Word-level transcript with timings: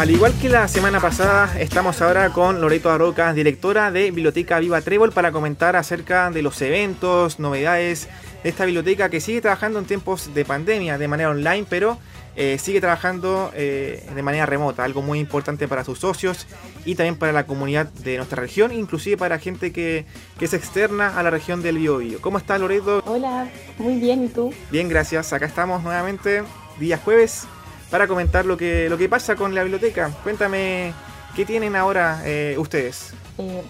Al 0.00 0.10
igual 0.10 0.32
que 0.40 0.48
la 0.48 0.66
semana 0.66 0.98
pasada, 0.98 1.60
estamos 1.60 2.00
ahora 2.00 2.30
con 2.30 2.62
Loreto 2.62 2.90
Aroca, 2.90 3.34
directora 3.34 3.90
de 3.90 4.10
Biblioteca 4.10 4.58
Viva 4.58 4.80
Trébol, 4.80 5.12
para 5.12 5.30
comentar 5.30 5.76
acerca 5.76 6.30
de 6.30 6.40
los 6.40 6.62
eventos, 6.62 7.38
novedades 7.38 8.08
de 8.42 8.48
esta 8.48 8.64
biblioteca 8.64 9.10
que 9.10 9.20
sigue 9.20 9.42
trabajando 9.42 9.78
en 9.78 9.84
tiempos 9.84 10.32
de 10.32 10.46
pandemia 10.46 10.96
de 10.96 11.06
manera 11.06 11.28
online, 11.28 11.66
pero 11.68 11.98
eh, 12.34 12.56
sigue 12.58 12.80
trabajando 12.80 13.52
eh, 13.54 14.02
de 14.14 14.22
manera 14.22 14.46
remota, 14.46 14.84
algo 14.84 15.02
muy 15.02 15.18
importante 15.18 15.68
para 15.68 15.84
sus 15.84 15.98
socios 15.98 16.46
y 16.86 16.94
también 16.94 17.16
para 17.16 17.32
la 17.32 17.44
comunidad 17.44 17.84
de 17.86 18.16
nuestra 18.16 18.40
región, 18.40 18.72
inclusive 18.72 19.18
para 19.18 19.38
gente 19.38 19.70
que, 19.70 20.06
es 20.40 20.54
externa 20.54 21.18
a 21.18 21.22
la 21.22 21.28
región 21.28 21.60
del 21.60 21.76
Biobío. 21.76 22.22
¿Cómo 22.22 22.38
estás, 22.38 22.58
Loreto? 22.58 23.02
Hola, 23.04 23.50
muy 23.76 24.00
bien, 24.00 24.24
¿y 24.24 24.28
tú? 24.28 24.50
Bien, 24.70 24.88
gracias. 24.88 25.34
Acá 25.34 25.44
estamos 25.44 25.82
nuevamente, 25.82 26.42
día 26.78 26.96
jueves, 26.96 27.46
para 27.90 28.06
comentar 28.06 28.46
lo 28.46 28.56
que, 28.56 28.88
lo 28.88 28.96
que 28.96 29.08
pasa 29.08 29.36
con 29.36 29.54
la 29.54 29.62
biblioteca. 29.62 30.10
Cuéntame, 30.22 30.92
¿qué 31.34 31.44
tienen 31.44 31.76
ahora 31.76 32.22
eh, 32.24 32.56
ustedes? 32.58 33.14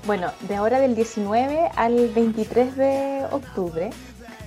bueno, 0.05 0.33
de 0.49 0.57
ahora 0.57 0.81
del 0.81 0.97
19 0.97 1.71
al 1.77 2.09
23 2.09 2.77
de 2.77 3.25
octubre 3.31 3.91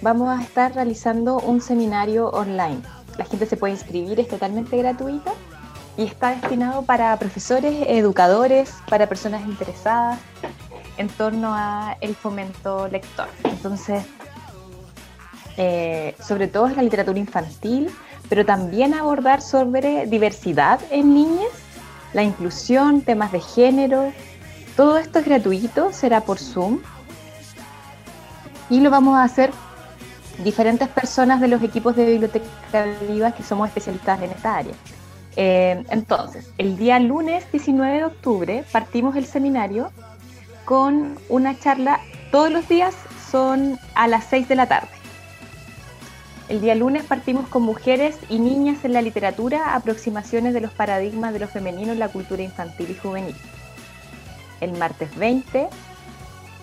vamos 0.02 0.38
a 0.38 0.44
estar 0.44 0.76
realizando 0.76 1.38
un 1.38 1.62
seminario 1.62 2.28
online 2.28 2.82
la 3.18 3.26
gente 3.26 3.46
se 3.46 3.58
puede 3.58 3.74
inscribir, 3.74 4.20
es 4.20 4.28
totalmente 4.28 4.78
gratuita 4.78 5.32
y 5.98 6.04
está 6.04 6.32
destinado 6.32 6.84
para 6.84 7.18
profesores, 7.18 7.86
educadores, 7.88 8.74
para 8.90 9.08
personas 9.08 9.46
interesadas 9.46 10.20
en 10.98 11.08
torno 11.10 11.54
a 11.54 11.98
el 12.02 12.16
fomento 12.16 12.88
lector. 12.88 13.28
Entonces, 13.44 14.04
eh, 15.58 16.16
sobre 16.20 16.48
todo 16.48 16.68
es 16.68 16.76
la 16.76 16.84
literatura 16.84 17.20
infantil, 17.20 17.92
pero 18.30 18.46
también 18.46 18.94
abordar 18.94 19.42
sobre 19.42 20.06
diversidad 20.08 20.80
en 20.92 21.14
niñas, 21.14 21.50
la 22.14 22.24
inclusión, 22.24 23.02
temas 23.02 23.32
de 23.32 23.42
género. 23.42 24.12
Todo 24.76 24.98
esto 24.98 25.20
es 25.20 25.26
gratuito, 25.26 25.92
será 25.94 26.22
por 26.22 26.40
Zoom. 26.40 26.80
Y 28.70 28.80
lo 28.80 28.90
vamos 28.90 29.18
a 29.18 29.24
hacer 29.24 29.52
diferentes 30.44 30.88
personas 30.88 31.42
de 31.42 31.48
los 31.48 31.62
equipos 31.62 31.96
de 31.96 32.06
Biblioteca 32.06 32.86
Viva 33.08 33.32
que 33.34 33.44
somos 33.44 33.68
especialistas 33.68 34.22
en 34.22 34.32
esta 34.32 34.58
área. 34.58 34.74
Eh, 35.36 35.84
entonces, 35.90 36.52
el 36.58 36.78
día 36.78 37.00
lunes 37.00 37.44
19 37.52 37.98
de 37.98 38.06
octubre 38.06 38.64
partimos 38.72 39.16
el 39.16 39.26
seminario 39.26 39.92
con 40.66 41.20
una 41.30 41.60
charla, 41.60 42.00
todos 42.32 42.52
los 42.52 42.68
días 42.68 42.96
son 43.32 43.80
a 43.96 44.08
las 44.08 44.26
6 44.26 44.48
de 44.48 44.56
la 44.56 44.68
tarde. 44.68 45.03
El 46.50 46.60
día 46.60 46.76
lunes 46.76 47.04
partimos 47.04 47.48
con 47.48 47.64
mujeres 47.64 48.18
y 48.30 48.38
niñas 48.38 48.84
en 48.84 48.94
la 48.94 49.02
literatura, 49.02 49.76
aproximaciones 49.76 50.54
de 50.54 50.60
los 50.60 50.72
paradigmas 50.72 51.32
de 51.34 51.40
lo 51.40 51.48
femenino 51.48 51.94
en 51.94 52.00
la 52.00 52.10
cultura 52.10 52.44
infantil 52.44 52.92
y 52.92 52.96
juvenil. 52.96 53.36
El 54.60 54.74
martes 54.74 55.16
20 55.16 55.70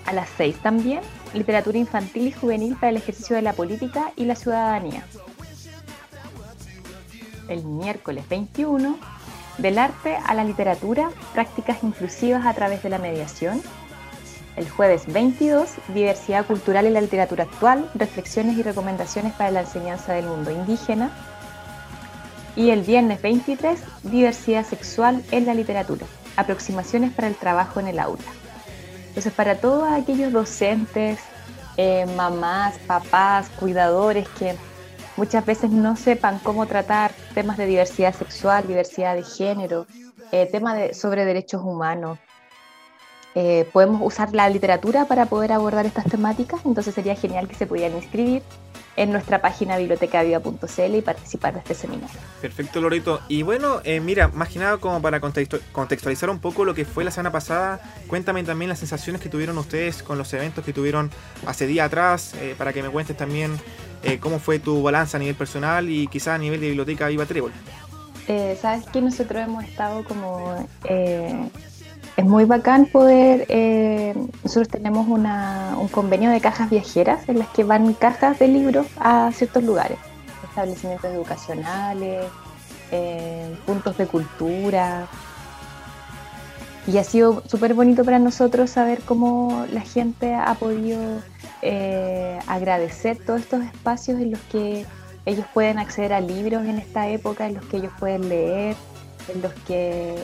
a 0.06 0.12
las 0.12 0.28
6 0.36 0.56
también, 0.58 1.00
literatura 1.32 1.78
infantil 1.78 2.28
y 2.28 2.32
juvenil 2.32 2.74
para 2.74 2.90
el 2.90 2.96
ejercicio 2.96 3.36
de 3.36 3.42
la 3.42 3.52
política 3.54 4.12
y 4.16 4.24
la 4.26 4.34
ciudadanía. 4.34 5.04
El 7.48 7.64
miércoles 7.64 8.28
21, 8.28 8.98
del 9.58 9.78
arte 9.78 10.16
a 10.16 10.34
la 10.34 10.44
literatura, 10.44 11.10
prácticas 11.32 11.82
inclusivas 11.82 12.46
a 12.46 12.54
través 12.54 12.82
de 12.82 12.90
la 12.90 12.98
mediación. 12.98 13.62
El 14.56 14.68
jueves 14.68 15.04
22, 15.06 15.70
diversidad 15.94 16.44
cultural 16.44 16.86
en 16.86 16.94
la 16.94 17.00
literatura 17.00 17.44
actual, 17.44 17.88
reflexiones 17.94 18.58
y 18.58 18.62
recomendaciones 18.62 19.32
para 19.34 19.50
la 19.50 19.60
enseñanza 19.60 20.12
del 20.12 20.26
mundo 20.26 20.50
indígena. 20.50 21.10
Y 22.56 22.70
el 22.70 22.82
viernes 22.82 23.22
23, 23.22 23.80
diversidad 24.02 24.66
sexual 24.66 25.22
en 25.30 25.47
la 25.47 25.54
literatura, 25.54 26.04
aproximaciones 26.36 27.12
para 27.12 27.28
el 27.28 27.36
trabajo 27.36 27.80
en 27.80 27.88
el 27.88 27.98
aula. 27.98 28.25
Entonces, 29.08 29.32
para 29.32 29.56
todos 29.56 29.91
aquellos 29.91 30.32
docentes, 30.32 31.20
eh, 31.76 32.06
mamás, 32.16 32.78
papás, 32.86 33.48
cuidadores 33.50 34.28
que 34.30 34.54
muchas 35.16 35.46
veces 35.46 35.70
no 35.70 35.96
sepan 35.96 36.38
cómo 36.41 36.66
tratar 36.66 37.12
temas 37.34 37.56
de 37.56 37.66
diversidad 37.66 38.14
sexual, 38.14 38.66
diversidad 38.66 39.14
de 39.14 39.22
género, 39.22 39.86
eh, 40.32 40.48
temas 40.50 40.76
de, 40.76 40.94
sobre 40.94 41.25
derechos 41.25 41.62
humanos, 41.62 42.19
eh, 43.36 43.68
podemos 43.72 44.00
usar 44.02 44.34
la 44.34 44.48
literatura 44.48 45.04
para 45.04 45.26
poder 45.26 45.52
abordar 45.52 45.86
estas 45.86 46.04
temáticas, 46.06 46.60
entonces 46.64 46.94
sería 46.94 47.14
genial 47.14 47.46
que 47.46 47.54
se 47.54 47.66
pudieran 47.66 47.96
inscribir 47.96 48.42
en 48.96 49.12
nuestra 49.12 49.41
página 49.41 49.78
bibliotecaviva.cl 49.78 50.94
y 50.96 51.00
participar 51.00 51.54
de 51.54 51.60
este 51.60 51.74
seminario. 51.74 52.19
Perfecto, 52.40 52.80
Loreto. 52.80 53.20
Y 53.28 53.42
bueno, 53.42 53.80
eh, 53.84 54.00
mira, 54.00 54.28
más 54.28 54.48
que 54.48 54.58
nada 54.58 54.78
como 54.78 55.00
para 55.00 55.20
contextualizar 55.20 56.28
un 56.28 56.40
poco 56.40 56.64
lo 56.64 56.74
que 56.74 56.84
fue 56.84 57.04
la 57.04 57.12
semana 57.12 57.30
pasada, 57.30 57.80
cuéntame 58.08 58.42
también 58.42 58.69
las 58.69 58.80
sensaciones 58.80 59.22
que 59.22 59.28
tuvieron 59.28 59.56
ustedes 59.58 60.02
con 60.02 60.19
los 60.19 60.32
eventos 60.34 60.64
que 60.64 60.72
tuvieron 60.72 61.10
hace 61.46 61.69
día 61.69 61.84
atrás, 61.84 62.34
eh, 62.34 62.56
para 62.58 62.72
que 62.72 62.82
me 62.82 62.88
cuentes 62.90 63.16
también 63.16 63.58
cómo 64.20 64.38
fue 64.38 64.58
tu 64.58 64.82
balanza 64.82 65.19
a 65.19 65.20
nivel 65.20 65.34
personal 65.34 65.90
y 65.90 66.06
quizá 66.06 66.34
a 66.34 66.38
nivel 66.38 66.58
de 66.58 66.69
Biblioteca 66.69 67.08
Viva 67.08 67.26
Trébol. 67.26 67.52
Sabes 68.58 68.86
que 68.86 69.02
nosotros 69.02 69.42
hemos 69.42 69.62
estado 69.64 70.04
como 70.04 70.66
es 72.16 72.25
muy 72.25 72.44
bacán 72.44 72.87
poder, 72.87 73.47
eh, 73.48 74.15
nosotros 74.43 74.69
tenemos 74.69 75.06
un 75.09 75.88
convenio 75.88 76.31
de 76.31 76.41
cajas 76.41 76.71
viajeras 76.71 77.28
en 77.28 77.38
las 77.38 77.48
que 77.48 77.65
van 77.65 77.94
cajas 77.94 78.38
de 78.38 78.48
libros 78.48 78.87
a 78.98 79.31
ciertos 79.32 79.62
lugares, 79.65 79.98
establecimientos 80.44 81.10
educacionales, 81.10 82.26
eh, 82.91 83.56
puntos 83.66 83.97
de 83.97 84.06
cultura. 84.06 85.06
Y 86.87 86.99
ha 86.99 87.04
sido 87.04 87.43
súper 87.47 87.75
bonito 87.75 88.04
para 88.04 88.19
nosotros 88.19 88.70
saber 88.70 89.00
cómo 89.03 89.66
la 89.72 89.82
gente 89.82 90.34
ha 90.34 90.54
podido 90.54 91.00
eh, 91.62 92.38
agradecer 92.47 93.19
todos 93.25 93.41
estos 93.41 93.62
espacios 93.62 94.20
en 94.20 94.32
los 94.32 94.41
que 94.50 94.84
ellos 95.26 95.47
pueden 95.54 95.78
acceder 95.78 96.12
a 96.12 96.20
libros 96.20 96.65
en 96.65 96.78
esta 96.78 97.09
época, 97.09 97.47
en 97.47 97.54
los 97.54 97.65
que 97.66 97.76
ellos 97.76 97.93
pueden 98.00 98.28
leer, 98.28 98.75
en 99.32 99.43
los 99.43 99.53
que 99.66 100.16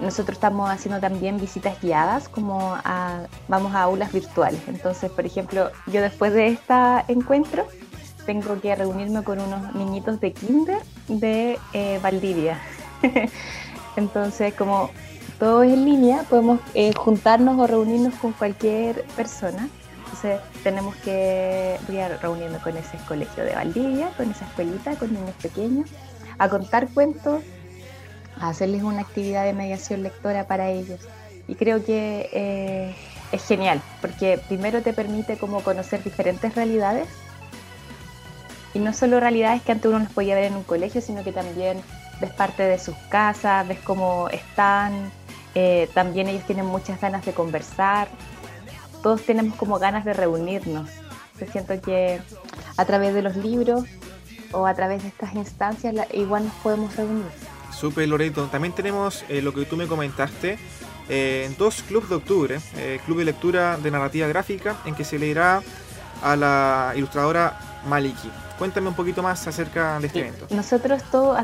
nosotros 0.00 0.36
estamos 0.36 0.70
haciendo 0.70 1.00
también 1.00 1.38
visitas 1.38 1.80
guiadas, 1.80 2.28
como 2.28 2.76
vamos 3.48 3.74
a 3.74 3.82
aulas 3.82 4.12
virtuales. 4.12 4.60
Entonces, 4.68 5.10
por 5.10 5.26
ejemplo, 5.26 5.70
yo 5.86 6.00
después 6.00 6.32
de 6.32 6.48
este 6.48 6.74
encuentro 7.08 7.66
tengo 8.26 8.60
que 8.60 8.74
reunirme 8.74 9.24
con 9.24 9.40
unos 9.40 9.74
niñitos 9.74 10.20
de 10.20 10.32
kinder 10.32 10.82
de 11.08 11.58
eh, 11.72 11.98
Valdivia. 12.02 12.58
Entonces, 13.96 14.52
como 14.54 14.90
todo 15.38 15.62
es 15.62 15.72
en 15.72 15.84
línea, 15.84 16.24
podemos 16.28 16.60
eh, 16.74 16.92
juntarnos 16.94 17.58
o 17.58 17.66
reunirnos 17.66 18.14
con 18.16 18.32
cualquier 18.32 19.04
persona. 19.16 19.68
Entonces, 20.04 20.40
tenemos 20.62 20.94
que 20.96 21.78
ir 21.88 22.00
a 22.00 22.08
reunirnos 22.18 22.60
con 22.62 22.76
ese 22.76 22.98
colegio 23.06 23.44
de 23.44 23.54
Valdivia, 23.54 24.10
con 24.16 24.30
esa 24.30 24.44
escuelita, 24.44 24.96
con 24.96 25.12
niños 25.12 25.34
pequeños, 25.40 25.88
a 26.38 26.48
contar 26.48 26.88
cuentos, 26.88 27.42
hacerles 28.40 28.82
una 28.82 29.00
actividad 29.00 29.44
de 29.44 29.52
mediación 29.52 30.02
lectora 30.02 30.46
para 30.46 30.70
ellos. 30.70 31.00
Y 31.46 31.54
creo 31.54 31.84
que 31.84 32.28
eh, 32.32 32.94
es 33.32 33.46
genial, 33.46 33.80
porque 34.00 34.40
primero 34.48 34.82
te 34.82 34.92
permite 34.92 35.36
como 35.36 35.62
conocer 35.62 36.02
diferentes 36.02 36.54
realidades, 36.54 37.08
y 38.74 38.80
no 38.80 38.92
solo 38.92 39.18
realidades 39.18 39.62
que 39.62 39.72
antes 39.72 39.86
uno 39.86 39.98
los 40.00 40.12
podía 40.12 40.34
ver 40.34 40.44
en 40.44 40.54
un 40.54 40.62
colegio, 40.62 41.00
sino 41.00 41.24
que 41.24 41.32
también 41.32 41.80
ves 42.20 42.30
parte 42.32 42.62
de 42.62 42.78
sus 42.78 42.94
casas, 43.08 43.66
ves 43.66 43.78
cómo 43.80 44.28
están, 44.28 45.10
eh, 45.54 45.88
también 45.94 46.28
ellos 46.28 46.44
tienen 46.44 46.66
muchas 46.66 47.00
ganas 47.00 47.24
de 47.24 47.32
conversar, 47.32 48.08
todos 49.02 49.22
tenemos 49.22 49.56
como 49.56 49.78
ganas 49.78 50.04
de 50.04 50.12
reunirnos. 50.12 50.90
Yo 51.40 51.46
siento 51.46 51.80
que 51.80 52.20
a 52.76 52.84
través 52.84 53.14
de 53.14 53.22
los 53.22 53.36
libros 53.36 53.84
o 54.52 54.66
a 54.66 54.74
través 54.74 55.02
de 55.02 55.08
estas 55.08 55.34
instancias 55.34 55.94
igual 56.12 56.44
nos 56.44 56.54
podemos 56.54 56.94
reunir. 56.96 57.26
Super 57.78 58.08
Loreto. 58.08 58.46
También 58.46 58.74
tenemos 58.74 59.24
eh, 59.28 59.40
lo 59.40 59.54
que 59.54 59.64
tú 59.64 59.76
me 59.76 59.86
comentaste, 59.86 60.58
eh, 61.08 61.50
dos 61.58 61.82
clubes 61.82 62.08
de 62.08 62.16
octubre, 62.16 62.58
eh, 62.76 63.00
Club 63.06 63.18
de 63.18 63.24
Lectura 63.26 63.78
de 63.78 63.90
Narrativa 63.90 64.26
Gráfica, 64.26 64.76
en 64.84 64.94
que 64.94 65.04
se 65.04 65.18
leerá 65.18 65.62
a 66.22 66.36
la 66.36 66.92
ilustradora 66.96 67.80
Maliki. 67.86 68.30
Cuéntame 68.58 68.88
un 68.88 68.94
poquito 68.94 69.22
más 69.22 69.46
acerca 69.46 70.00
de 70.00 70.08
este 70.08 70.18
evento. 70.18 70.48
Nosotros 70.50 71.00
todo, 71.12 71.36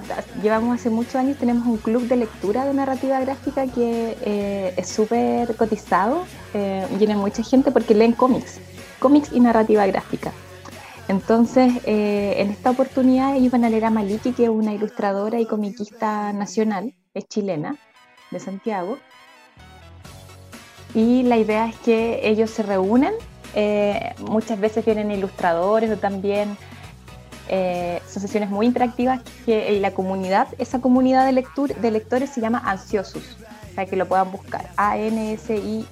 llevamos 0.43 0.81
hace 0.81 0.91
muchos 0.91 1.15
años, 1.15 1.39
tenemos 1.39 1.65
un 1.65 1.77
club 1.77 2.09
de 2.09 2.17
lectura 2.17 2.65
de 2.65 2.75
narrativa 2.75 3.21
gráfica 3.21 3.69
que 3.69 4.75
es 4.77 4.89
súper 4.89 5.55
cotizado, 5.55 6.25
viene 6.99 7.15
mucha 7.15 7.45
gente 7.45 7.71
porque 7.71 7.95
leen 7.95 8.15
cómics, 8.15 8.59
cómics 8.99 9.31
y 9.33 9.39
narrativa 9.39 9.87
gráfica. 9.87 10.33
Entonces, 11.09 11.73
eh, 11.85 12.35
en 12.39 12.51
esta 12.51 12.71
oportunidad 12.71 13.37
ellos 13.37 13.53
van 13.53 13.65
a 13.65 13.71
leer 13.71 13.85
a 13.85 13.91
Maliki, 13.91 14.33
que 14.33 14.45
es 14.45 14.51
una 14.51 14.73
ilustradora 14.73 15.39
y 15.39 15.47
comiquista 15.47 16.33
nacional, 16.33 16.95
es 17.13 17.29
chilena, 17.29 17.77
de 18.31 18.41
Santiago. 18.41 18.99
Y 20.95 21.25
la 21.25 21.37
idea 21.37 21.69
es 21.69 21.77
que 21.77 22.21
ellos 22.29 22.51
se 22.51 22.63
reúnen, 22.63 23.13
eh, 23.55 24.15
muchas 24.21 24.59
veces 24.59 24.85
vienen 24.85 25.11
ilustradores 25.11 25.91
o 25.91 25.97
también 25.97 26.57
Eh, 27.49 28.01
son 28.09 28.23
sesiones 28.23 28.49
muy 28.49 28.65
interactivas 28.67 29.21
que 29.45 29.79
la 29.81 29.91
comunidad, 29.93 30.49
esa 30.59 30.81
comunidad 30.81 31.27
de, 31.27 31.33
lectura, 31.33 31.75
de 31.75 31.91
lectores 31.91 32.31
se 32.31 32.41
llama 32.41 32.63
Ansiosus, 32.65 33.37
para 33.75 33.87
que 33.87 33.97
lo 33.97 34.07
puedan 34.07 34.31
buscar. 34.33 34.71
A-N-S-I-X-S. 34.77 35.85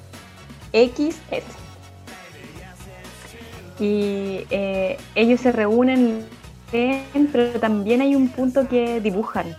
Y 3.80 4.46
eh, 4.50 4.98
ellos 5.14 5.40
se 5.40 5.52
reúnen, 5.52 6.24
pero 6.70 7.60
también 7.60 8.00
hay 8.00 8.14
un 8.14 8.28
punto 8.28 8.68
que 8.68 9.00
dibujan 9.00 9.56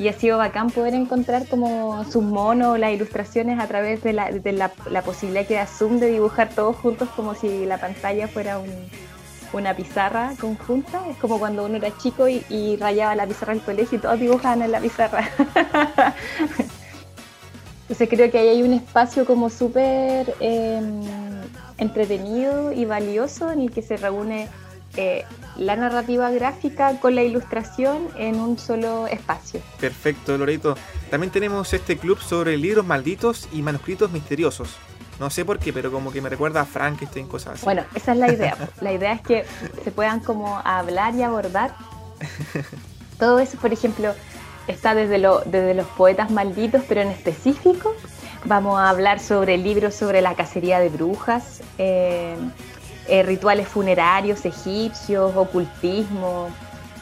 y 0.00 0.08
ha 0.08 0.14
sido 0.14 0.38
bacán 0.38 0.70
poder 0.70 0.94
encontrar 0.94 1.46
como 1.46 2.04
sus 2.10 2.22
monos, 2.22 2.78
las 2.78 2.92
ilustraciones 2.94 3.60
a 3.60 3.66
través 3.66 4.02
de, 4.02 4.14
la, 4.14 5.02
posibilidad 5.04 5.46
que 5.46 5.54
da 5.54 5.66
Zoom 5.66 5.98
de 6.00 6.06
dibujar 6.06 6.48
todos 6.48 6.74
juntos 6.76 7.10
como 7.14 7.34
si 7.34 7.66
la 7.66 7.76
pantalla 7.76 8.26
fuera 8.26 8.58
un, 8.58 8.70
una 9.52 9.76
pizarra 9.76 10.32
conjunta. 10.40 11.06
Es 11.10 11.18
como 11.18 11.38
cuando 11.38 11.66
uno 11.66 11.76
era 11.76 11.94
chico 11.98 12.26
y, 12.28 12.78
rayaba 12.80 13.14
la 13.14 13.26
pizarra 13.26 13.52
del 13.52 13.62
colegio 13.62 13.98
y 13.98 14.00
todos 14.00 14.18
dibujaban 14.18 14.62
en 14.62 14.72
la 14.72 14.80
pizarra. 14.80 15.28
Entonces 17.82 18.08
creo 18.08 18.30
que 18.30 18.38
ahí 18.38 18.48
hay 18.48 18.62
un 18.62 18.72
espacio 18.72 19.26
como 19.26 19.50
súper 19.50 20.34
em, 20.40 21.02
entretenido 21.80 22.72
y 22.72 22.84
valioso 22.84 23.50
en 23.50 23.60
el 23.60 23.70
que 23.70 23.82
se 23.82 23.96
reúne 23.96 24.48
eh, 24.96 25.24
la 25.56 25.76
narrativa 25.76 26.30
gráfica 26.30 26.98
con 27.00 27.14
la 27.14 27.22
ilustración 27.22 28.08
en 28.16 28.40
un 28.40 28.58
solo 28.58 29.06
espacio. 29.06 29.60
Perfecto, 29.78 30.36
Loreto. 30.36 30.76
También 31.10 31.30
tenemos 31.32 31.72
este 31.72 31.96
club 31.96 32.18
sobre 32.20 32.56
libros 32.56 32.84
malditos 32.84 33.48
y 33.52 33.62
manuscritos 33.62 34.10
misteriosos. 34.10 34.76
No 35.18 35.28
sé 35.30 35.44
por 35.44 35.58
qué, 35.58 35.72
pero 35.72 35.92
como 35.92 36.10
que 36.12 36.20
me 36.22 36.28
recuerda 36.28 36.62
a 36.62 36.64
Frankenstein, 36.64 37.28
cosas 37.28 37.54
así. 37.54 37.64
Bueno, 37.64 37.84
esa 37.94 38.12
es 38.12 38.18
la 38.18 38.32
idea. 38.32 38.56
la 38.80 38.92
idea 38.92 39.12
es 39.12 39.20
que 39.20 39.44
se 39.84 39.90
puedan 39.90 40.20
como 40.20 40.58
hablar 40.64 41.14
y 41.14 41.22
abordar. 41.22 41.74
Todo 43.18 43.38
eso, 43.38 43.58
por 43.58 43.72
ejemplo, 43.72 44.14
está 44.66 44.94
desde, 44.94 45.18
lo, 45.18 45.40
desde 45.40 45.74
los 45.74 45.86
poetas 45.88 46.30
malditos, 46.30 46.82
pero 46.88 47.02
en 47.02 47.08
específico 47.08 47.94
vamos 48.44 48.78
a 48.78 48.88
hablar 48.88 49.20
sobre 49.20 49.56
libros 49.58 49.94
sobre 49.94 50.20
la 50.20 50.34
cacería 50.34 50.80
de 50.80 50.88
brujas. 50.88 51.62
Eh, 51.78 52.34
eh, 53.08 53.24
rituales 53.24 53.66
funerarios 53.66 54.44
egipcios, 54.44 55.32
ocultismo. 55.34 56.48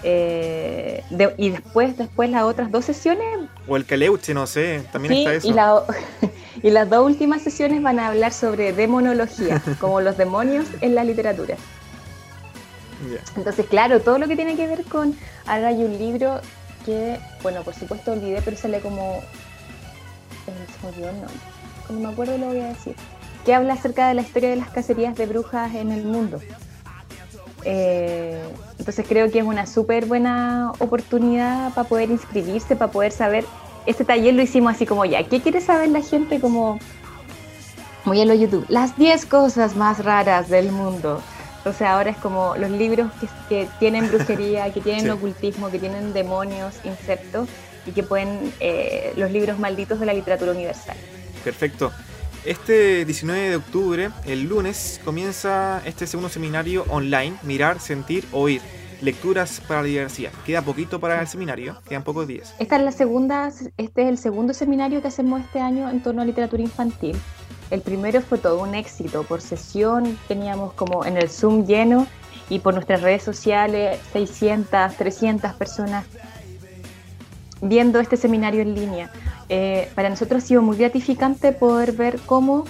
Eh, 0.03 1.03
y 1.37 1.51
después, 1.51 1.99
después 1.99 2.31
las 2.31 2.45
otras 2.45 2.71
dos 2.71 2.85
sesiones. 2.85 3.27
O 3.67 3.77
el 3.77 3.85
Keleuche, 3.85 4.33
no 4.33 4.47
sé, 4.47 4.85
también 4.93 5.13
está 5.13 5.35
eso. 5.35 5.49
Y, 5.49 6.67
y 6.67 6.71
las 6.71 6.89
dos 6.89 7.05
últimas 7.05 7.43
sesiones 7.43 7.83
van 7.83 7.99
a 7.99 8.09
hablar 8.09 8.33
sobre 8.33 8.73
demonología, 8.73 9.63
como 9.81 10.01
los 10.01 10.17
demonios 10.17 10.67
en 10.81 10.95
la 10.95 11.05
literatura. 11.05 11.57
Entonces, 13.37 13.67
claro, 13.67 14.01
todo 14.01 14.19
lo 14.19 14.27
que 14.27 14.37
tiene 14.37 14.57
que 14.57 14.67
ver 14.67 14.85
con. 14.85 15.17
Ahora 15.47 15.69
hay 15.69 15.85
un 15.85 15.99
libro 15.99 16.41
que, 16.85 17.19
bueno, 17.43 17.63
por 17.63 17.75
supuesto 17.75 18.13
olvidé, 18.13 18.41
pero 18.43 18.57
sale 18.57 18.81
como. 18.81 19.23
Se 20.81 21.03
me 21.03 21.13
Como 21.87 22.01
me 22.01 22.09
acuerdo, 22.09 22.39
lo 22.39 22.47
voy 22.47 22.61
a 22.61 22.69
decir 22.69 22.95
que 23.49 23.55
habla 23.55 23.73
acerca 23.73 24.09
de 24.09 24.13
la 24.13 24.21
historia 24.21 24.51
de 24.51 24.57
las 24.57 24.69
cacerías 24.69 25.17
de 25.17 25.25
brujas 25.25 25.75
en 25.75 25.91
el 25.91 26.05
mundo. 26.05 26.39
Eh, 27.65 28.43
entonces 28.79 29.07
creo 29.09 29.31
que 29.31 29.39
es 29.39 29.45
una 29.47 29.65
súper 29.65 30.05
buena 30.05 30.73
oportunidad 30.81 31.73
para 31.73 31.89
poder 31.89 32.11
inscribirse, 32.11 32.77
para 32.77 32.93
poder 32.93 33.11
saber. 33.11 33.47
Este 33.87 34.05
taller 34.05 34.35
lo 34.35 34.43
hicimos 34.43 34.75
así 34.75 34.85
como 34.85 35.07
ya. 35.07 35.23
¿Qué 35.23 35.41
quiere 35.41 35.63
saber 35.63 35.89
la 35.89 36.03
gente? 36.03 36.41
Como 36.41 36.79
muy 38.05 38.21
en 38.21 38.29
lo 38.29 38.35
YouTube. 38.35 38.67
Las 38.69 38.99
10 38.99 39.25
cosas 39.25 39.77
más 39.77 40.05
raras 40.05 40.51
del 40.51 40.71
mundo. 40.71 41.23
Entonces 41.57 41.87
ahora 41.87 42.11
es 42.11 42.19
como 42.19 42.55
los 42.57 42.71
libros 42.71 43.11
que, 43.49 43.67
tienen 43.79 44.09
brujería, 44.09 44.71
que 44.75 44.83
tienen 44.83 45.11
ocultismo, 45.11 45.71
que 45.71 45.79
tienen 45.79 46.13
demonios, 46.13 46.75
insectos 46.85 47.49
y 47.87 47.93
que 47.93 48.03
pueden 48.03 48.53
eh, 48.61 49.13
los 49.17 49.31
libros 49.31 49.59
malditos 49.59 50.01
de 50.01 50.07
la 50.07 50.15
literatura 50.15 50.53
universal. 50.53 50.97
Perfecto. 51.45 51.93
Este 52.45 53.05
19 53.05 53.51
de 53.51 53.57
octubre, 53.57 54.11
el 54.25 54.45
lunes, 54.45 55.01
comienza 55.05 55.83
este 55.85 56.07
segundo 56.07 56.29
seminario 56.29 56.85
online, 56.89 57.37
Mirar, 57.43 57.81
Sentir, 57.81 58.25
Oír. 58.33 58.63
Lecturas 59.01 59.61
para 59.69 59.83
la 59.83 59.87
diversidad. 59.87 60.33
Queda 60.45 60.63
poquito 60.63 60.99
para 60.99 61.21
el 61.21 61.29
seminario, 61.29 61.77
quedan 61.89 62.03
pocos 62.03 62.27
días. 62.27 62.55
Esta 62.59 62.77
es 62.77 62.83
la 62.83 62.91
segunda, 62.91 63.53
este 63.77 64.03
es 64.03 64.09
el 64.09 64.19
segundo 64.19 64.55
seminario 64.55 65.01
que 65.03 65.09
hacemos 65.09 65.41
este 65.41 65.61
año 65.61 65.89
en 65.89 66.03
torno 66.03 66.23
a 66.23 66.25
literatura 66.25 66.63
infantil. 66.63 67.17
El 67.71 67.81
primero 67.81 68.21
fue 68.23 68.39
todo 68.39 68.61
un 68.61 68.75
éxito. 68.75 69.23
Por 69.23 69.41
sesión 69.41 70.19
teníamos 70.27 70.73
como 70.73 71.05
en 71.05 71.17
el 71.17 71.29
Zoom 71.29 71.67
lleno 71.67 72.07
y 72.49 72.61
por 72.61 72.75
nuestras 72.75 73.03
redes 73.03 73.23
sociales 73.23 74.01
600, 74.13 74.97
300 74.97 75.53
personas 75.53 76.07
viendo 77.61 78.01
este 78.01 78.17
seminario 78.17 78.63
en 78.63 78.75
línea. 78.75 79.11
Eh, 79.49 79.91
para 79.95 80.09
nosotros 80.09 80.45
ha 80.45 80.47
sido 80.47 80.63
muy 80.63 80.77
gratificante 80.77 81.53
poder 81.53 81.93
ver 81.93 82.19
cómo 82.27 82.65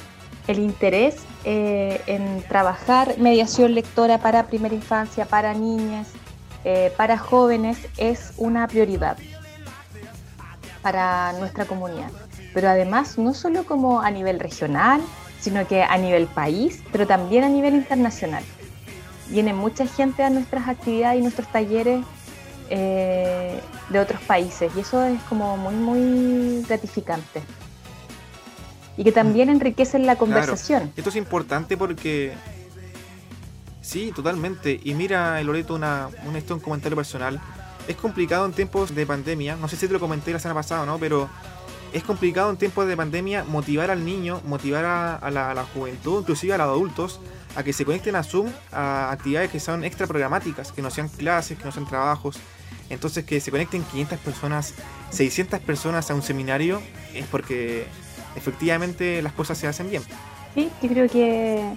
el 0.46 0.58
interés 0.58 1.16
eh, 1.44 2.00
en 2.06 2.42
trabajar 2.48 3.16
mediación 3.18 3.74
lectora 3.74 4.18
para 4.18 4.46
primera 4.46 4.74
infancia, 4.74 5.26
para 5.26 5.52
niñas, 5.54 6.08
eh, 6.64 6.92
para 6.96 7.18
jóvenes 7.18 7.78
es 7.96 8.32
una 8.36 8.66
prioridad 8.66 9.16
para 10.82 11.32
nuestra 11.34 11.64
comunidad. 11.64 12.10
Pero 12.54 12.68
además, 12.68 13.18
no 13.18 13.34
solo 13.34 13.64
como 13.64 14.00
a 14.00 14.10
nivel 14.10 14.40
regional, 14.40 15.02
sino 15.38 15.66
que 15.66 15.82
a 15.82 15.96
nivel 15.98 16.26
país, 16.26 16.82
pero 16.90 17.06
también 17.06 17.44
a 17.44 17.48
nivel 17.48 17.74
internacional. 17.74 18.42
Viene 19.28 19.52
mucha 19.52 19.86
gente 19.86 20.22
a 20.22 20.30
nuestras 20.30 20.66
actividades 20.66 21.18
y 21.18 21.22
nuestros 21.22 21.46
talleres 21.52 22.04
de 23.90 23.98
otros 23.98 24.20
países 24.22 24.70
y 24.76 24.80
eso 24.80 25.02
es 25.04 25.20
como 25.22 25.56
muy, 25.56 25.74
muy 25.74 26.62
gratificante. 26.62 27.42
Y 28.96 29.04
que 29.04 29.12
también 29.12 29.48
enriquece 29.48 29.98
la 30.00 30.16
conversación. 30.16 30.92
Esto 30.96 31.10
es 31.10 31.16
importante 31.16 31.76
porque... 31.76 32.34
Sí, 33.80 34.12
totalmente. 34.14 34.78
Y 34.82 34.94
mira, 34.94 35.40
Loreto, 35.42 35.74
una, 35.74 36.08
un, 36.26 36.36
esto 36.36 36.54
un 36.54 36.60
comentario 36.60 36.96
personal. 36.96 37.40
Es 37.86 37.96
complicado 37.96 38.44
en 38.44 38.52
tiempos 38.52 38.94
de 38.94 39.06
pandemia, 39.06 39.56
no 39.56 39.68
sé 39.68 39.76
si 39.76 39.86
te 39.86 39.92
lo 39.92 40.00
comenté 40.00 40.32
la 40.32 40.38
semana 40.38 40.60
pasada 40.60 40.84
no, 40.84 40.98
pero 40.98 41.30
es 41.92 42.02
complicado 42.02 42.50
en 42.50 42.58
tiempos 42.58 42.86
de 42.86 42.96
pandemia 42.96 43.44
motivar 43.44 43.90
al 43.90 44.04
niño, 44.04 44.42
motivar 44.44 44.84
a, 44.84 45.30
la, 45.30 45.50
a, 45.50 45.54
la, 45.54 45.64
juventud, 45.64 46.20
inclusive 46.20 46.52
a 46.52 46.58
los 46.58 46.66
adultos, 46.66 47.20
a 47.56 47.62
que 47.62 47.72
se 47.72 47.84
conecten 47.84 48.14
a 48.16 48.22
Zoom 48.22 48.50
a 48.72 49.10
actividades 49.10 49.50
que 49.50 49.60
son 49.60 49.84
extra 49.84 50.06
programáticas, 50.06 50.72
que 50.72 50.82
no 50.82 50.90
sean 50.90 51.08
clases, 51.08 51.56
que 51.56 51.64
no 51.64 51.72
sean 51.72 51.86
trabajos. 51.86 52.38
Entonces 52.90 53.24
que 53.24 53.40
se 53.40 53.50
conecten 53.50 53.82
500 53.84 54.18
personas, 54.18 54.74
600 55.10 55.60
personas 55.60 56.10
a 56.10 56.14
un 56.14 56.22
seminario 56.22 56.80
es 57.14 57.26
porque 57.26 57.86
efectivamente 58.36 59.20
las 59.22 59.32
cosas 59.32 59.58
se 59.58 59.66
hacen 59.66 59.90
bien. 59.90 60.02
Sí, 60.54 60.70
yo 60.82 60.88
creo 60.88 61.08
que, 61.08 61.76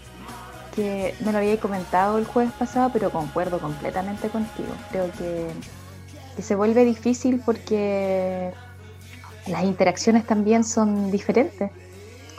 que 0.75 1.13
me 1.23 1.31
lo 1.31 1.39
había 1.39 1.59
comentado 1.59 2.17
el 2.17 2.25
jueves 2.25 2.53
pasado, 2.53 2.89
pero 2.93 3.11
concuerdo 3.11 3.59
completamente 3.59 4.29
contigo. 4.29 4.69
Creo 4.91 5.11
que, 5.11 5.47
se 6.41 6.55
vuelve 6.55 6.85
difícil 6.85 7.41
porque 7.45 8.51
las 9.47 9.63
interacciones 9.63 10.25
también 10.25 10.63
son 10.63 11.11
diferentes. 11.11 11.69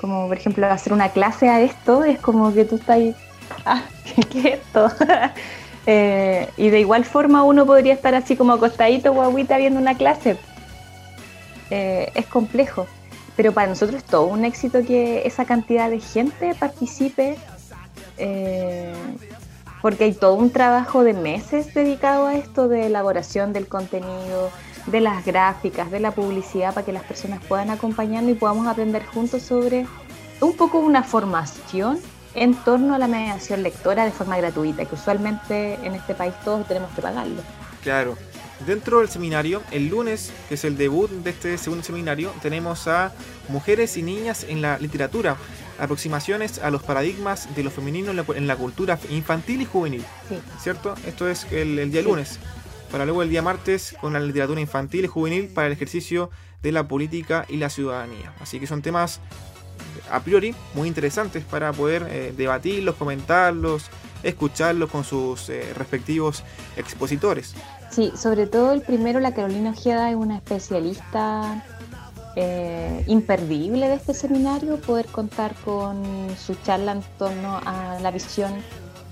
Como 0.00 0.26
por 0.26 0.36
ejemplo 0.36 0.66
hacer 0.66 0.92
una 0.92 1.10
clase 1.10 1.48
a 1.48 1.60
esto 1.60 2.02
es 2.02 2.18
como 2.18 2.52
que 2.52 2.64
tú 2.64 2.76
estás 2.76 2.96
ahí, 2.96 3.14
ah, 3.64 3.82
¿qué 4.30 4.38
es 4.38 4.46
esto? 4.54 4.90
Eh, 5.86 6.48
y 6.56 6.70
de 6.70 6.80
igual 6.80 7.04
forma 7.04 7.42
uno 7.42 7.66
podría 7.66 7.92
estar 7.92 8.14
así 8.14 8.36
como 8.36 8.52
acostadito 8.52 9.12
guaguita 9.12 9.56
viendo 9.58 9.80
una 9.80 9.96
clase. 9.96 10.36
Eh, 11.70 12.12
es 12.14 12.26
complejo, 12.26 12.86
pero 13.36 13.52
para 13.52 13.68
nosotros 13.68 14.02
es 14.02 14.04
todo 14.04 14.26
un 14.26 14.44
éxito 14.44 14.84
que 14.84 15.26
esa 15.26 15.44
cantidad 15.44 15.90
de 15.90 16.00
gente 16.00 16.54
participe, 16.54 17.36
eh, 18.18 18.92
porque 19.80 20.04
hay 20.04 20.12
todo 20.12 20.34
un 20.34 20.50
trabajo 20.50 21.02
de 21.02 21.14
meses 21.14 21.74
dedicado 21.74 22.26
a 22.26 22.34
esto 22.34 22.68
de 22.68 22.86
elaboración 22.86 23.52
del 23.52 23.66
contenido, 23.66 24.50
de 24.86 25.00
las 25.00 25.24
gráficas, 25.24 25.90
de 25.90 26.00
la 26.00 26.10
publicidad, 26.10 26.74
para 26.74 26.84
que 26.84 26.92
las 26.92 27.04
personas 27.04 27.40
puedan 27.48 27.70
acompañarnos 27.70 28.32
y 28.32 28.34
podamos 28.34 28.66
aprender 28.66 29.04
juntos 29.06 29.42
sobre 29.42 29.86
un 30.40 30.54
poco 30.54 30.78
una 30.78 31.02
formación 31.02 31.98
en 32.34 32.54
torno 32.54 32.94
a 32.94 32.98
la 32.98 33.08
mediación 33.08 33.62
lectora 33.62 34.04
de 34.04 34.10
forma 34.10 34.36
gratuita, 34.36 34.84
que 34.84 34.94
usualmente 34.94 35.74
en 35.82 35.94
este 35.94 36.14
país 36.14 36.34
todos 36.44 36.66
tenemos 36.66 36.90
que 36.94 37.02
pagarlo. 37.02 37.42
Claro. 37.82 38.16
Dentro 38.66 39.00
del 39.00 39.08
seminario, 39.08 39.60
el 39.72 39.88
lunes, 39.88 40.32
que 40.48 40.54
es 40.54 40.64
el 40.64 40.76
debut 40.76 41.10
de 41.10 41.30
este 41.30 41.58
segundo 41.58 41.82
seminario, 41.84 42.32
tenemos 42.42 42.86
a 42.86 43.12
Mujeres 43.48 43.96
y 43.96 44.02
Niñas 44.02 44.46
en 44.48 44.62
la 44.62 44.78
Literatura, 44.78 45.36
aproximaciones 45.80 46.60
a 46.60 46.70
los 46.70 46.82
paradigmas 46.82 47.52
de 47.56 47.64
lo 47.64 47.70
femenino 47.72 48.12
en 48.12 48.46
la, 48.46 48.56
cultura 48.56 49.00
infantil 49.10 49.62
y 49.62 49.64
juvenil. 49.64 50.04
¿Cierto? 50.60 50.94
Esto 51.04 51.28
es 51.28 51.50
el, 51.50 51.90
día 51.90 52.02
lunes. 52.02 52.38
Para 52.92 53.04
luego 53.04 53.22
el 53.22 53.30
día 53.30 53.42
martes 53.42 53.96
con 54.00 54.12
la 54.12 54.20
literatura 54.20 54.60
infantil 54.60 55.06
y 55.06 55.08
juvenil 55.08 55.48
para 55.48 55.66
el 55.66 55.72
ejercicio 55.72 56.30
de 56.62 56.70
la 56.70 56.86
política 56.86 57.46
y 57.48 57.56
la 57.56 57.68
ciudadanía. 57.68 58.32
Así 58.38 58.60
que 58.60 58.68
son 58.68 58.82
temas 58.82 59.20
a 60.11 60.21
priori 60.21 60.54
muy 60.75 60.88
interesantes 60.88 61.44
para 61.44 61.73
poder 61.73 62.06
eh, 62.11 62.35
debatirlos, 62.37 62.97
comentarlos, 62.97 63.85
escucharlos 64.23 64.90
con 64.90 65.04
sus 65.04 65.49
eh, 65.49 65.73
respectivos 65.76 66.44
expositores. 66.76 67.54
Sí, 67.90 68.12
sobre 68.16 68.47
todo 68.47 68.73
el 68.73 68.82
primero, 68.82 69.21
la 69.21 69.35
Carolina 69.35 69.71
Ojeda 69.71 70.11
es 70.11 70.16
una 70.16 70.37
especialista 70.37 71.64
eh, 72.37 73.04
imperdible 73.06 73.88
de 73.88 73.94
este 73.94 74.14
seminario, 74.14 74.78
poder 74.78 75.06
contar 75.06 75.54
con 75.64 76.02
su 76.38 76.54
charla 76.56 76.92
en 76.92 77.02
torno 77.18 77.61
a 77.64 77.99
la 78.00 78.11
visión 78.11 78.52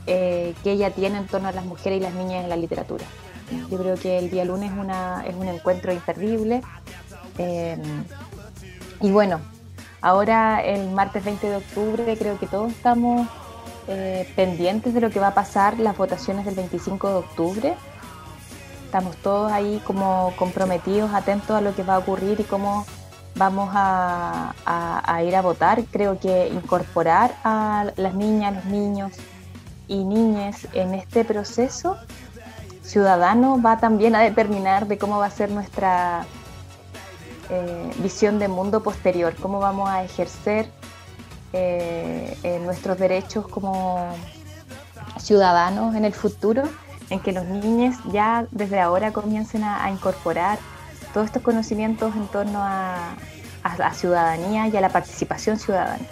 que 0.07 0.57
ella 0.65 0.91
tiene 0.91 1.19
en 1.19 1.27
torno 1.29 1.47
a 1.47 1.53
las 1.53 1.65
mujeres 1.65 2.01
y 2.01 2.03
las 2.03 2.13
niñas 2.15 2.43
en 2.43 2.49
la 2.49 2.57
literatura. 2.57 3.05
Yo 3.71 3.79
creo 3.79 3.95
que 3.95 4.19
el 4.19 4.29
día 4.29 4.45
lunes 4.45 4.73
una, 4.77 5.25
es 5.25 5.37
un 5.37 5.47
encuentro 5.47 5.93
imperdible. 5.93 6.63
y 9.01 9.11
bueno, 9.13 9.41
ahora 10.03 10.63
el 10.63 10.91
martes 10.91 11.25
20 11.25 11.49
de 11.49 11.57
octubre 11.57 12.17
creo 12.19 12.39
que 12.39 12.47
todos 12.47 12.73
estamos 12.73 13.27
eh, 13.89 14.31
pendientes 14.37 14.95
de 14.95 15.01
lo 15.01 15.11
que 15.11 15.21
va 15.21 15.29
a 15.29 15.35
pasar 15.35 15.79
las 15.79 15.97
votaciones 15.97 16.45
del 16.45 16.55
25 16.55 17.09
de 17.09 17.15
octubre. 17.15 17.75
Estamos 18.85 19.17
todos 19.17 19.51
ahí 19.51 19.81
como 19.85 20.33
comprometidos, 20.37 21.13
atentos 21.13 21.57
a 21.57 21.61
lo 21.61 21.75
que 21.75 21.83
va 21.83 21.95
a 21.97 21.99
ocurrir 21.99 22.41
y 22.41 22.45
cómo 22.45 22.87
vamos 23.35 23.71
a, 23.73 24.53
ir 25.25 25.35
a 25.35 25.43
votar. 25.43 25.83
Creo 25.91 26.19
que 26.19 26.49
incorporar 26.49 27.35
a 27.43 27.87
las 27.97 28.15
niñas, 28.15 28.55
los 28.55 28.65
niños 28.67 29.13
y 29.89 30.05
niñas 30.05 30.69
en 30.73 30.95
este 30.95 31.25
proceso 31.25 31.97
ciudadano 32.83 33.61
va 33.61 33.79
también 33.79 34.15
a 34.15 34.21
determinar 34.21 34.87
de 34.87 34.99
cómo 34.99 35.19
va 35.19 35.27
a 35.27 35.31
ser 35.31 35.51
nuestra 35.51 36.27
eh, 37.51 37.91
visión 37.99 38.39
de 38.39 38.47
mundo 38.47 38.83
posterior, 38.83 39.35
cómo 39.41 39.59
vamos 39.59 39.89
a 39.89 40.05
ejercer 40.05 40.71
eh, 41.53 42.37
eh, 42.45 42.61
nuestros 42.63 42.97
derechos 42.97 43.49
como 43.49 44.15
ciudadanos 45.19 45.97
en 45.97 46.05
el 46.05 46.13
futuro, 46.13 46.63
en 47.09 47.19
que 47.19 47.33
los 47.33 47.45
niños 47.45 47.97
ya 48.13 48.47
desde 48.53 48.79
ahora 48.79 49.13
comiencen 49.13 49.65
a, 49.65 49.91
incorporar 49.91 50.61
todos 51.13 51.27
estos 51.27 51.43
conocimientos 51.43 52.15
en 52.15 52.29
torno 52.29 52.61
a, 52.63 53.17
la 53.79 53.93
ciudadanía 53.95 54.69
y 54.69 54.77
a 54.77 54.81
la 54.81 54.91
participación 54.91 55.59
ciudadana. 55.59 56.05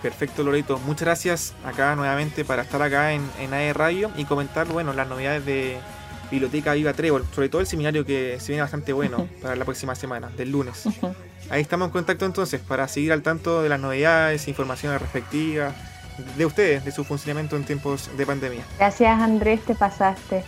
Perfecto, 0.00 0.44
Loreto. 0.44 0.78
Muchas 0.86 1.06
gracias 1.06 1.54
acá 1.66 1.96
nuevamente 1.96 2.44
para 2.44 2.62
estar 2.62 2.80
acá 2.80 3.12
en, 3.12 3.52
AE 3.52 3.72
Radio 3.72 4.12
y 4.16 4.26
comentar 4.26 4.68
bueno, 4.68 4.92
las 4.92 5.08
novedades 5.08 5.44
de 5.44 5.78
Biblioteca 6.34 6.74
Viva 6.74 6.92
Trébol, 6.92 7.24
sobre 7.34 7.48
todo 7.48 7.60
el 7.60 7.66
seminario 7.66 8.04
que 8.04 8.38
se 8.40 8.48
viene 8.48 8.62
bastante 8.62 8.92
bueno 8.92 9.28
para 9.40 9.56
la 9.56 9.64
próxima 9.64 9.94
semana, 9.94 10.30
del 10.36 10.50
lunes. 10.50 10.84
Ahí 11.50 11.60
estamos 11.62 11.86
en 11.86 11.92
contacto 11.92 12.24
entonces 12.24 12.60
para 12.60 12.88
seguir 12.88 13.12
al 13.12 13.22
tanto 13.22 13.62
de 13.62 13.68
las 13.68 13.80
novedades, 13.80 14.48
informaciones 14.48 15.00
respectivas 15.00 15.74
de 16.36 16.46
ustedes, 16.46 16.84
de 16.84 16.92
su 16.92 17.04
funcionamiento 17.04 17.56
en 17.56 17.64
tiempos 17.64 18.10
de 18.16 18.26
pandemia. 18.26 18.64
Gracias 18.78 19.20
Andrés, 19.20 19.60
te 19.64 19.74
pasaste. 19.74 20.44